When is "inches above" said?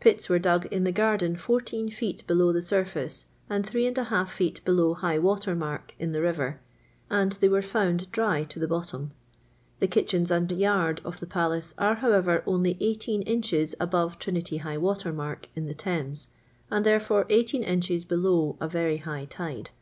13.26-14.18